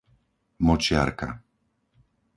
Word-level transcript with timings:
Močiarka 0.67 1.29